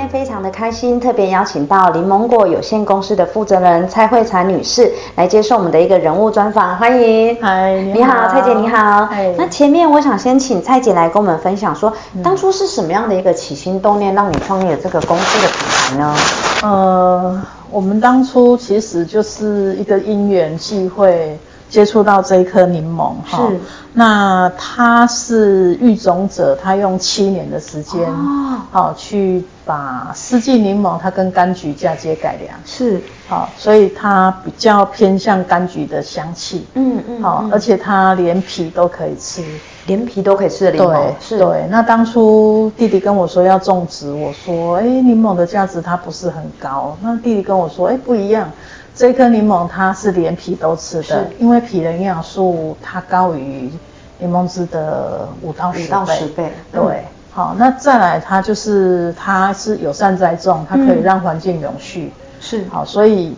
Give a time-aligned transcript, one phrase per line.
[0.00, 7.36] 今天非常的开心，特别邀请到柠檬果有限公司的负责人蔡慧婵女士来接受我们的一个人物专访，欢迎。
[7.38, 9.04] 嗨，你好，蔡姐你好。
[9.10, 16.16] 哎，那前面我想先请蔡姐来跟我们分享说，嗯、当初是什么样的一个起心动念，让你创立这个公司的品牌呢？
[16.62, 21.38] 呃，我们当初其实就是一个因缘际会。
[21.70, 23.48] 接触到这一颗柠檬，哈，
[23.94, 39.44] 那他是育种者，他用七年的时间，哦，好去把四季柠檬，它跟柑橘嫁接改良，是，好，所以它比较偏向柑橘的香气，嗯嗯，好，而且它连皮都可以吃，
[39.86, 41.66] 连皮都可以吃的柠檬，对，是，对。
[41.70, 48.50] 那当初弟弟跟我说要种植，我说，哎，柠檬的价值它不是很高，那弟弟跟我说，哎，不一样。
[48.94, 53.70] 这颗柠檬它是连皮都吃的，因为皮的营养素它高于
[54.18, 55.86] 柠檬汁的五到十倍。
[55.86, 56.52] 五到十倍。
[56.72, 62.12] 对，嗯、好，那再来它就是它是友善栽种，它可以让环境永续。
[62.40, 63.34] 是、嗯，好，所以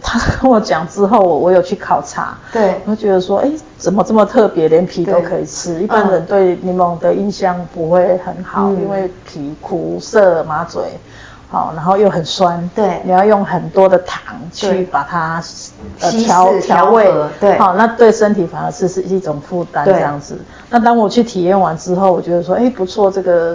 [0.00, 5.82] 他跟我讲之后，我我有去考察，对，我觉得说，哎，怎么这么特别，连皮都可以吃？
[5.82, 10.82] 一般人对柠檬的印象不会很好，嗯、因为皮苦涩麻嘴。
[11.52, 15.42] 好，然后又很酸，对，你要用很多的糖去把它
[16.00, 20.38] 呃调调味，对，好，那对身体反而是是一种负担这样子。
[20.70, 23.54] 那当我去体验完之后，我觉得说，哎，不错，这个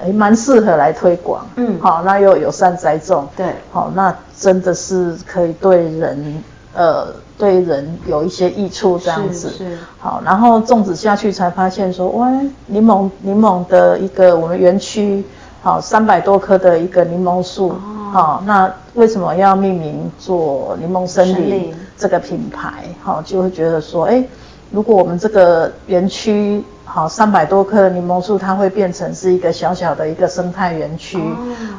[0.00, 9.78] 哎蛮适合来推广，嗯，好，那又友善栽种，对，好，那真的是可以对人呃对人有一些益处这样子，是，是。
[9.98, 12.30] 好，然后种植下去才发现说，哇，
[12.66, 15.24] 柠檬柠檬的一个我们园区。
[15.66, 17.74] 好，三百多棵的一个柠檬树，
[18.12, 22.84] 好、哦，那为什么要命名做柠檬森林这个品牌？
[23.02, 24.22] 好，就会觉得说，哎，
[24.70, 31.18] 如果我们这个园区，好，三百多棵的柠檬树，它会变成是一个小小的一个生态园区，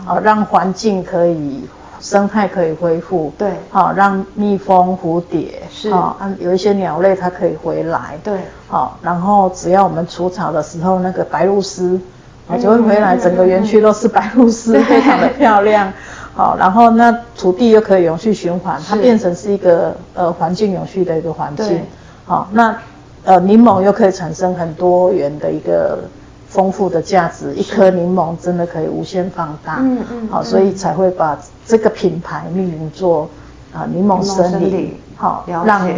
[0.05, 1.63] 啊、哦，让环境可以
[2.01, 8.37] 生态可以恢复，对，好，让蜜蜂、蝴蝶是，啊，有一些鸟类它可以回来，对，
[8.67, 12.01] 好，然后只要我们除草的时候，那个白鹭鸶。
[12.49, 15.91] 啊，就会回来，整个园区都是白鹭鸶，非常的漂亮。
[16.33, 21.81] 好，然后那土地又可以永续循环，它变成是一个呃环境永续的一个环境。
[22.25, 22.77] 好，那
[23.25, 25.99] 呃柠檬又可以产生很多元的一个
[26.47, 29.77] 丰富的价值，一颗柠檬真的可以无限放大。
[29.79, 30.27] 嗯嗯。
[30.29, 33.27] 好，所以才会把这个品牌命名做
[33.73, 34.95] 啊柠檬森林。
[35.15, 35.89] 好，让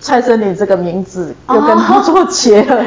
[0.00, 2.80] 蔡森林这个名字又跟它做结合。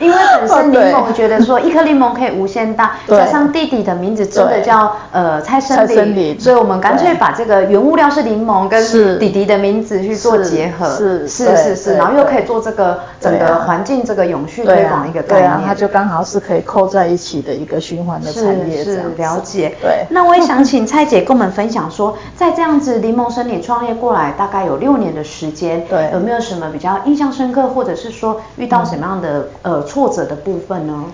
[0.00, 11.28] 因为本身柠檬觉得说一颗柠檬可以无限大，加上弟弟的名字真的叫呃蔡森林，所以我们干脆把这个原物料是柠檬跟弟弟的名字去做结合，是。
[11.28, 19.02] 是是是，然后又可以做这个整个环境这个永续推广一个概念，它就刚好是可以扣在一起的一个循环的产业这样。
[19.02, 19.74] 是了解。
[19.80, 29.83] 对，那我也想请蔡姐跟我们分享说，在这样子柠檬森林创业过来大概有六年的时间， 对，有没有什么比较印象深刻，或者是说遇到什么样的呃？
[29.84, 31.04] 挫折的部分呢？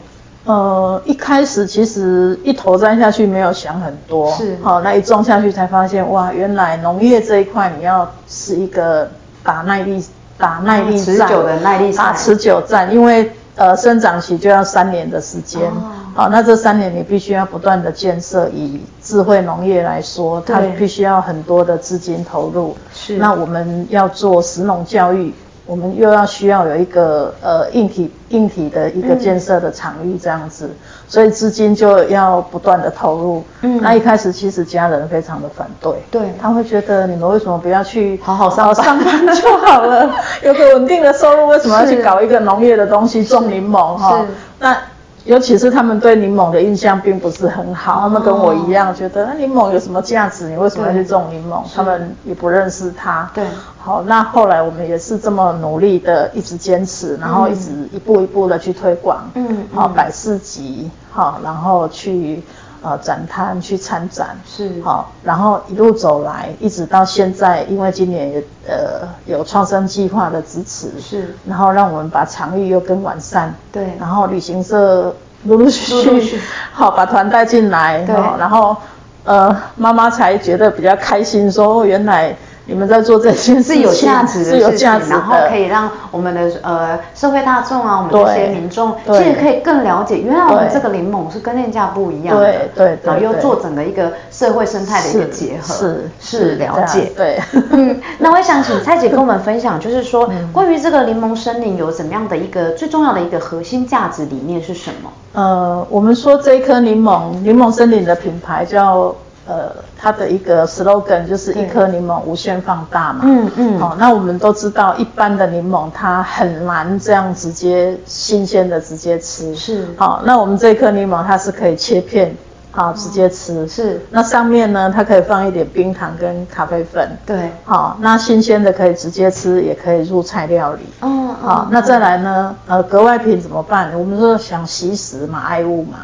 [0.46, 9.10] 呃，一开始其实一头栽下去没有想很多，是好，那一种下去才发现，哇，原来农业这一块你要是一个
[9.44, 10.02] 打耐力、
[10.38, 18.48] 打耐力战、持久的耐力打持久战，因为呃生长期就要三年的时间，哦、好，那这三年你必须要不断的建设。
[18.48, 25.34] 以智慧农业来说，它必须要很多的资金投入，是，那我们要做食农教育。
[25.66, 30.76] 我们又要需要有一个呃硬体硬体的一个建设的场域这样子，嗯、
[31.06, 33.44] 所以资金就要不断的投入。
[33.62, 39.34] 嗯，那一开始其实家人非常的反对，对，他会觉得你们为什么不要去好好上班。
[39.34, 40.10] 就好了，
[40.42, 43.96] 有个稳定的收入，为什么要去搞一个农业的东西种柠檬？
[43.96, 44.18] 哈？
[44.20, 44.26] 是，
[44.58, 44.76] 那。
[45.24, 50.48] 尤其是他们对柠檬的印象并不是很好，他们跟我一样觉得，柠檬有什么价值？
[50.48, 51.62] 你为什么要去种柠檬？
[51.74, 53.30] 他们也不认识它。
[53.34, 53.44] 对，
[53.78, 62.42] 好，那后来我们也是这么努力的，一直坚持，然后一直一步一步的去推广，嗯，好，百事集，好，然后去。
[62.82, 76.40] 呃，展摊去参展是好，然后一路走来，一直到现在，因为今年也呃有创生计划的支持是，然后让我们把场域又更完善，对，然后旅行社陆陆续续
[76.72, 78.76] 好把团带进来，对，然后
[79.24, 82.36] 呃妈妈才觉得比较开心说，说原来。
[82.70, 97.40] 你们在做这件事是有价值的事情，是有价值的，然后可以让我们的呃社会大众啊，我们这些民众其实可以更了解，原来我们这个柠檬是跟链价不一样的，对对，对，然后又做整个一个社会生态的一个结合，是是，是了解，对。
[97.72, 105.10] 嗯，那我也想请蔡姐跟我们分享，就是说关于这个柠檬森林有怎么样的一个最重要的一个核心价值理念是什么？
[105.32, 109.12] 呃，我们说这一颗柠檬，柠檬森林的品牌叫。
[109.50, 109.68] 呃，
[109.98, 113.22] 它的一个 slogan 就是一颗柠檬无限放大嘛。
[113.24, 113.78] 嗯嗯。
[113.80, 119.52] 好、哦，那我们都知道，一般的柠檬它很难这样直接新鲜的直接吃。
[119.56, 119.88] 是。
[119.96, 122.32] 好、哦，那我们这颗柠檬它是可以切片，
[122.70, 123.66] 好、哦、直接吃。
[123.66, 124.00] 是。
[124.10, 127.10] 那上面呢，它可以放一点冰糖跟咖啡粉。
[127.26, 127.50] 对。
[127.64, 130.82] 好、哦，那新鲜的可以直接吃，也可以入菜料理。
[131.00, 131.34] 哦。
[131.42, 132.54] 好、哦，那再来呢？
[132.68, 133.90] 呃，格外品怎么办？
[133.98, 135.98] 我们说想惜食嘛，爱物嘛。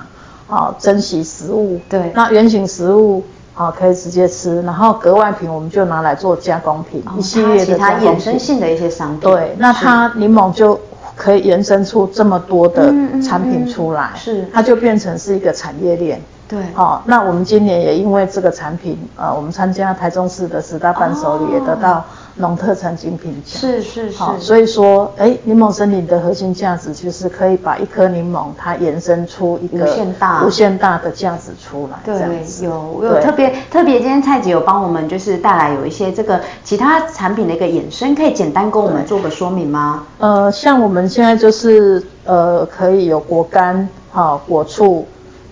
[0.49, 1.81] 好、哦，珍惜食物。
[1.89, 2.11] 对。
[2.13, 3.23] 那原型食物。
[3.59, 9.21] 好，可以直接吃，然后隔外瓶我们就拿来做加工品，哦、一系列的加工品，其他衍生性的一些商品。
[9.21, 10.79] 对，那它柠檬就
[11.17, 12.93] 可以延伸出这么多的
[13.23, 16.21] 产品出来，嗯嗯嗯、是，它就变成是一个产业链。
[16.47, 22.05] 对，好、哦，那我们今年也因为这个产品，呃，我们参加台中市的十大伴手礼，也得到
[22.37, 23.61] 农特产精品奖。
[23.61, 24.19] 是是是。
[24.19, 31.99] 好，所以说，哎，柠檬森林的核心价值就是可以把一颗柠檬它延伸出一个无限大、无限大的价值出来。
[32.05, 40.05] 对，有有特别特别，今天蔡姐有帮我们就是带来有一些这个其他产品的一个衍生，可以简单跟我们做个说明吗？
[40.19, 45.07] 呃，像我们现在就是呃，可以有果干、好、哦、果醋。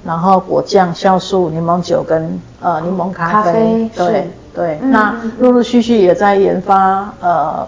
[0.06, 7.66] 然后果酱、酵素、柠檬酒跟呃柠檬咖啡，咖啡对对、嗯，那陆陆续续也在研发呃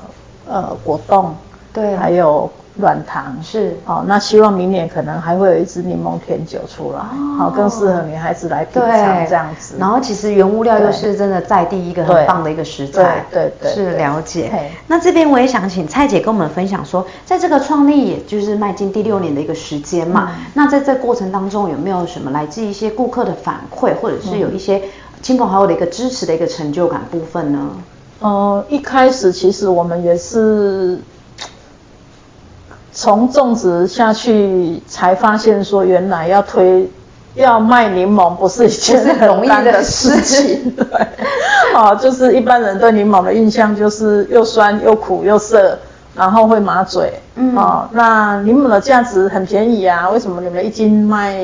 [0.48, 1.34] 呃果冻，
[1.72, 2.50] 对，还有。
[2.78, 3.34] 软糖。
[3.42, 3.74] 是。
[3.86, 6.98] 哦，那希望明年可能还会有一支柠檬甜酒出来，
[7.38, 9.76] 好、哦，更适合女孩子来品尝这样子。
[9.78, 14.52] 然后其实原物料又是真的在地一个很棒的一个食材，对对，是了解。
[14.88, 24.82] 那这边我也想请蔡姐跟我们分享说，在这个创立也就是迈进第六年的一个时间嘛、嗯，那在这过程当中有没有什么来自一些顾客的反馈，或者是有一些
[25.22, 27.70] 亲朋好友的一个支持的一个成就感部分呢？
[28.20, 30.98] 呃，一开始其实我们也是。
[32.98, 36.90] 从种植下去才发现，说原来要推
[37.34, 40.70] 要卖柠檬不是一件很 容易的事情。
[40.70, 40.86] 对，
[41.74, 45.78] 啊， 就是一般人对柠檬的印象就是又酸又苦又涩，
[46.14, 47.20] 然后会麻嘴。
[47.34, 51.36] 嗯，哦，那柠檬的价值很便宜啊，为什么你们一斤卖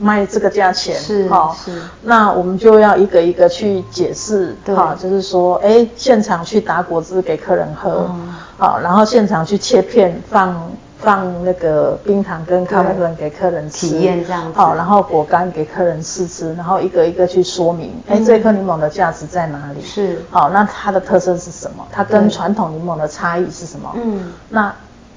[0.00, 0.98] 卖这个价钱？
[0.98, 1.80] 是，好，是。
[2.02, 8.10] 那我们就要一个一个去解释，对，就是说，哎，现场去打果汁给客人喝，
[8.58, 10.60] 好，然后现场去切片放。
[11.00, 14.58] 放那个冰糖跟咖啡粉给客人吃，体验这样子。
[14.58, 19.80] 好，然后果干给客人试吃，然后一个一个去说明，哎、嗯，这颗柠檬的价值在哪里？
[19.82, 20.18] 是。
[20.30, 21.86] 好，那它的特色是什么？
[21.90, 23.90] 它跟传统柠檬的差异是什么？
[23.96, 24.30] 嗯。
[24.50, 24.70] 那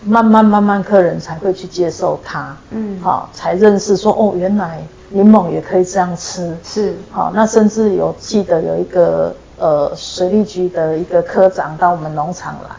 [0.06, 2.56] 慢慢慢慢客人才会去接受它。
[2.72, 3.00] 嗯。
[3.02, 6.56] 好，才认识说哦，原来柠檬也可以这样吃。
[6.64, 6.96] 是。
[7.12, 12.76] 好，那甚至有记得有一个呃水利局的一个科长到我们农场来。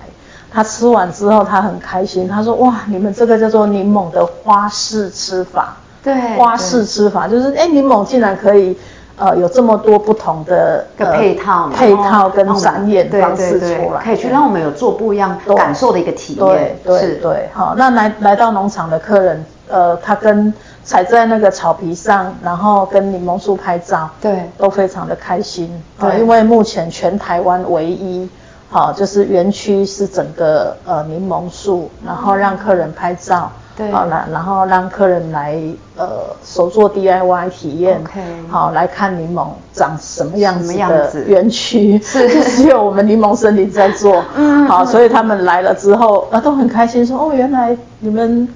[0.53, 2.29] 他吃完之后，他很开心。
[2.29, 8.77] 他说：“哇，你们这个叫做柠檬的花式吃法。”对，花式吃法就是，哎，柠檬竟然可以，
[9.17, 16.45] 呃，有这么多不同的个配套、配套跟展演方式出来，对对对，可以去让我们有做不一样感受的一个体验。
[16.45, 20.53] 对对对，对，好，那来来到农场的客人，呃，他跟
[20.83, 25.71] 踩在那个草皮上，然后跟柠檬树拍照，对，都非常的开心。
[26.01, 28.29] 对，因为目前全台湾唯一。
[28.71, 35.59] 好，就是园区是整个呃柠檬树，然后让客人拍照，对，好了，然后让客人来
[35.97, 36.07] 呃
[36.45, 38.01] 手做 DIY 体验
[38.49, 42.29] 好来看柠檬长什么样子的园区，是。
[42.57, 48.49] 只有我们柠檬森林在做，嗯，好，所以他们来了之后啊都很开心说，说哦原来你们。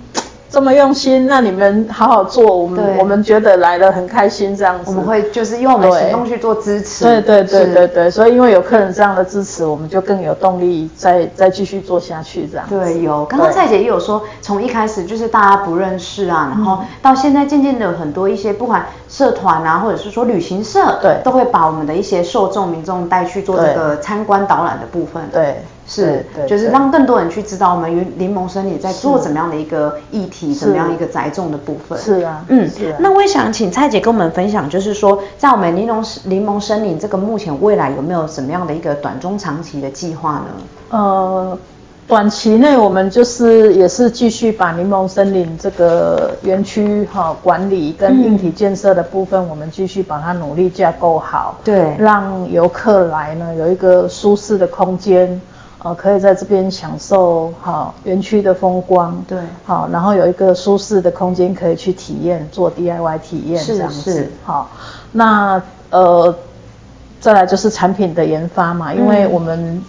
[0.50, 4.84] 这么用心，那你们好好做，我们我们觉得来了很开心这样子。
[4.86, 7.04] 我们会就是用我们行动去做支持。
[7.04, 12.66] 对对对对对，所以因为有客人这样的支持，我们就更有动力再再继续做下去这样。
[12.68, 13.24] 对，有。
[13.26, 25.22] 刚刚蔡姐也有说，从一开始就是大家不认识啊，然后到现在渐渐的有很多一些不管社团啊，或者是说旅行社，对，都会把我们的一些受众民众带去做这个参观导览的部分。
[25.30, 25.62] 对。
[25.88, 31.98] 是就是让更多人去知道我们云柠檬森林在做怎么样的一个议题，怎么样一个栽种的部分。
[31.98, 32.98] 是啊，嗯，是啊。
[33.00, 40.44] 那我也想请蔡姐跟我们分享，就是说在我们柠檬柠檬森林这个目前未来有没有什么样的一个短中长期的计划呢？
[40.90, 41.58] 呃，
[42.06, 55.40] 短期内我们就是也是继续把柠檬森林这个园区哈管理跟硬体建设的部分，嗯、我们继续把它努力架构好，对，让游客来呢有一个舒适的空间。
[55.80, 64.68] 呃，可以在这边享受好园区的风光，对，好，然后有一个舒适的空间可以去体验做 DIY 体验这样子，好，
[65.12, 66.34] 那呃，
[67.20, 69.82] 再来就是产品的研发嘛，因为我们、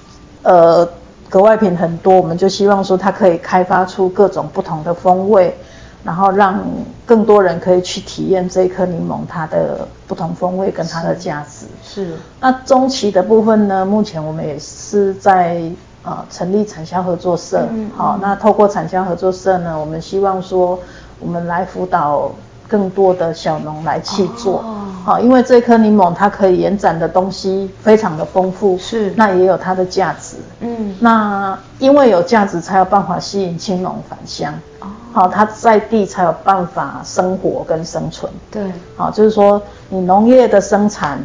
[0.43, 0.89] 嗯、呃
[1.27, 5.55] 格外品很多，我们就希望说它可以开发出各种不同的风味。
[6.03, 6.61] 然后让
[7.05, 11.65] 更多人可以去体验这一颗柠檬它的不同风味跟它的价值。
[11.83, 12.05] 是。
[12.05, 13.85] 是那中期的部分呢？
[13.85, 15.61] 目前我们也是在
[16.03, 17.67] 呃成立产销合作社。
[17.71, 17.89] 嗯。
[17.95, 20.79] 好，那透过产销合作社呢，我们希望说
[21.19, 22.31] 我们来辅导
[22.69, 24.59] 更多的小农来去做。
[24.59, 24.85] 哦。
[25.03, 28.77] 好，因为这颗柠檬它可以延展的东西非常的丰富。
[28.77, 29.11] 是。
[29.17, 30.37] 那也有它的价值。
[30.61, 30.95] 嗯。
[30.99, 34.53] 那因为有价值，才有办法吸引青农返乡。
[34.79, 34.87] 哦。
[35.11, 38.31] 好，它在地才有办法生活跟生存。
[38.51, 39.59] 对，好，就是说
[39.89, 41.19] 你农业的生产，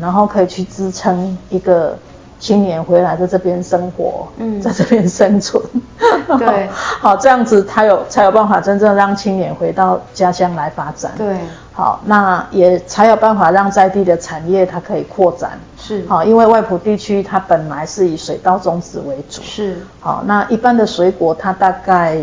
[0.00, 1.96] 然后可以去支撑一个
[2.38, 5.62] 青年回来在这边生活，嗯，在这边生存。
[6.38, 6.68] 对，
[7.00, 11.12] 好，这样子他有才有办法真正让青年回到家乡来发展。
[11.16, 11.38] 对，
[11.72, 15.58] 好，那也才有办法让在地的产业它可以扩展。
[15.76, 19.42] 是，好，因为外埔地区它本来是以水稻种植为主。
[19.42, 22.18] 是，好，那一般的水果它大概。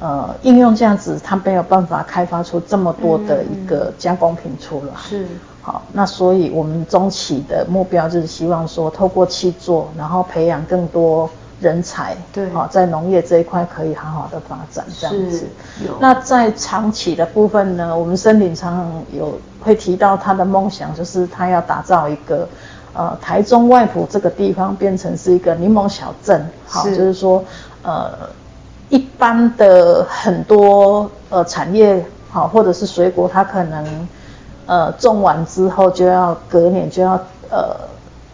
[0.00, 4.92] 呃，应用这样子它没有办法开发出这么多的一个加工品出来。
[4.92, 5.26] 嗯、是，
[5.68, 11.28] 好，那所以我们中企的目标就是希望说，透过契作，然后培养更多
[11.60, 15.46] 人才，对，好，在农业这一块可以好好的发展这样子。
[15.84, 15.92] 有。
[16.00, 22.48] 那在长期的部分呢，我们森林常常有会提到他的梦想，就是他要打造一个，
[22.94, 27.44] 呃，台中外埔这个地方变成是一个柠檬小镇，好，就是说，
[27.82, 28.10] 呃。
[28.90, 34.08] 一般的很多呃产业好，或者是水果，它可能
[34.68, 37.14] 呃种完之后就要隔年就要
[37.50, 37.76] 呃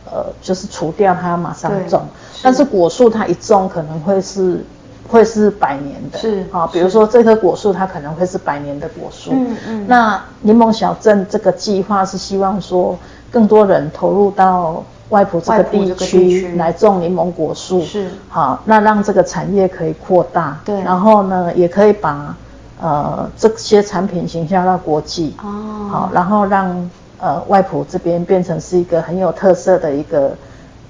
[0.04, 2.02] 呃就是除掉，它要马上种。
[2.42, 4.62] 但是果树它一种可能会是
[5.08, 9.30] 会是百年的，是好，比如说这棵果树它可能会是百年的果树。
[9.32, 9.86] 嗯嗯。
[9.88, 12.98] 那柠檬小镇这个计划是希望说
[13.30, 14.84] 更多人投入到。
[15.10, 22.34] 外埔这个地区来种柠檬果树，是好，那让这个产业可以扩大，对，然后呢，也可以把
[22.80, 30.36] 呃这些产品形象到国际，哦，好，然后让呃外埔这边变成是一个很有特色的一个。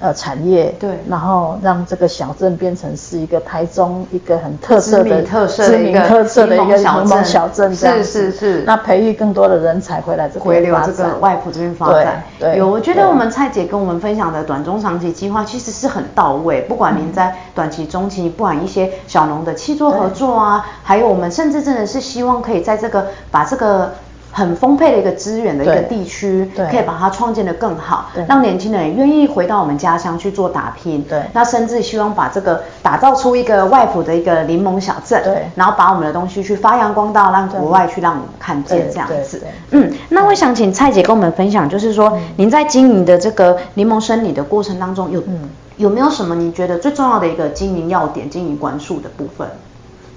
[0.01, 8.63] 呃，产业对，然后让这个小镇变成是一个台中一个很特色的、知名特色的一个柠檬小镇，是是是。
[8.67, 12.23] 那培育更多的人才回来这边回流这个外埔这边发展。
[12.39, 16.61] 对，对有，我觉得我们蔡姐跟我们分享的短中长期计划其实是很到位。
[16.63, 23.95] 不管您在短期、中期，不管一些小农的七作合作啊，还有我们甚至真的是希望可以在这个把这个。
[24.35, 49.49] 很丰沛的一个资源的一个地区，对，可以把它创建的更好，对，让年轻人愿意回到我们家乡去做打拼，对，那甚至希望把这个打造出一个外埔的一个柠檬小镇，对，然后把我们的东西去发扬光大，让国外去让我们看见这样子，嗯，那我想请蔡姐跟我们分享，就是说、嗯、您在经营的这个柠檬生理的过程当中有，有、嗯、有没有什么你觉得最重要的一个经营要点、经营管束的部分？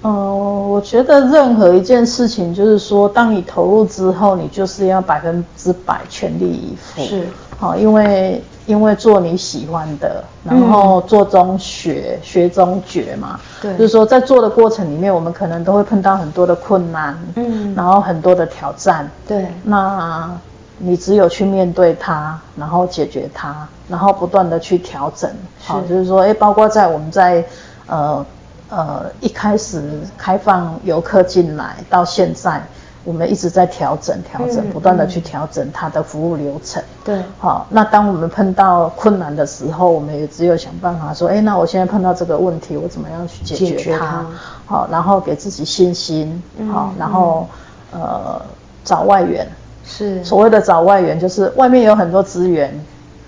[0.02, 0.34] 嗯、呃，
[0.68, 7.02] 我觉得任何一件事情，就是说，当你投入之后，你就是要百分之百全力以赴。
[7.02, 7.26] 是，
[7.58, 13.40] 好，因为因为做你喜欢的，然后做中学，嗯、学中觉嘛。
[13.60, 13.72] 对。
[13.76, 19.10] 就是说，在做的过程里面，我们可能都会碰到很多的困难，嗯，然后很多的挑战。
[19.26, 19.48] 对。
[19.64, 20.30] 那
[20.78, 25.28] 你只有去面对它，然后解决它，然后不断的去调整。
[25.60, 27.44] 好，就是说，哎，包括在我们在
[27.88, 28.24] 呃。
[28.68, 29.82] 呃，一开始
[30.16, 32.62] 开放游客进来到现在，
[33.04, 36.82] 我们一直在调整、调整，嗯、不断的去调整它的服务流程。
[37.02, 44.26] 对，好，那当我们碰到困难的时候，我们也只有想办法说，哎，那我现在碰到这个问题，我怎么样去解决它？
[44.66, 46.42] 好，然后给自己信心。
[46.70, 47.48] 好，然后、
[47.92, 48.42] 嗯、呃，
[48.84, 49.48] 找外援。
[49.82, 50.22] 是。
[50.22, 52.78] 所谓的找外援，就是外面有很多资源。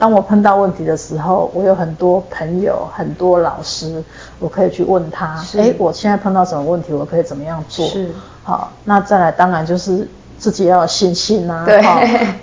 [0.00, 4.02] 当我碰到问题的时候，我有很多朋友、很多老师，
[4.38, 5.38] 我可以去问他。
[5.58, 7.86] 哎，我现在碰到什么问题，我可以怎么样做？
[7.86, 8.08] 是。
[8.42, 11.64] 好，那再来，当然就是自己要有信心呐、啊。
[11.66, 11.82] 对。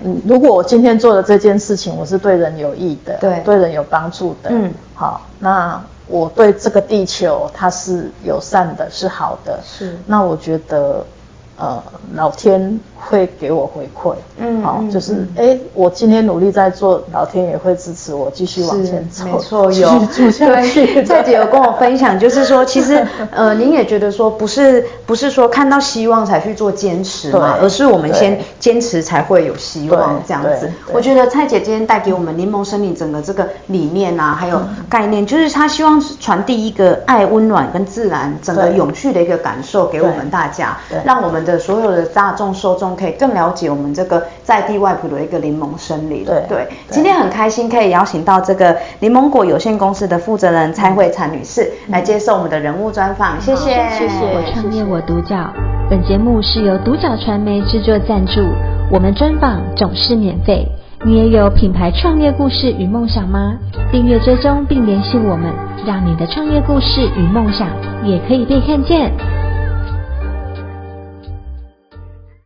[0.04, 4.52] 嗯，如果我今天做的这件事情，我是对人有益的，对，对人有帮助的。
[4.52, 4.72] 嗯。
[4.94, 9.60] 好，那我对这个地球它是友善的，是好的。
[9.66, 9.98] 是。
[10.06, 11.04] 那我觉得，
[11.58, 11.82] 呃，
[12.14, 30.72] 老天会给我回馈，嗯，好，就是哎，我今天努力在做，老天也会支持我继续往前走，没错，有，对，蔡 姐有跟我分享，就是说，其实 呃，您也觉得说，不是不是说看到希望才去做坚持嘛，而是我们先坚持才会有希望这样子。
[30.94, 46.26] 我觉得蔡姐今天带给我们柠檬森林整个这个理念啊，还有概念，就是她希望传递一个爱、温暖跟自然整个永续的一个感受给我们大家，让我们的所有的大众受众可以更了解我们这个在地外埔的一个柠檬生林。
[46.26, 53.72] 对对，今天很开心可以邀请到这个柠檬果有限公司的负责人蔡慧婵女士来接受我们的人物专访，谢谢。
[53.98, 54.16] 谢谢。
[54.36, 55.52] 我创业我独角，
[55.90, 58.42] 本节目是由独角传媒制作赞助，
[58.92, 60.68] 我们专访总是免费。
[61.06, 63.54] 你也有品牌创业故事与梦想吗？
[63.92, 65.54] 订阅追踪并联系我们，
[65.86, 67.68] 让你的创业故事与梦想
[68.04, 69.47] 也可以被看见。